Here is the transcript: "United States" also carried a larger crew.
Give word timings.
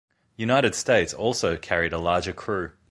"United 0.35 0.73
States" 0.73 1.13
also 1.13 1.55
carried 1.57 1.93
a 1.93 1.99
larger 1.99 2.33
crew. 2.33 2.71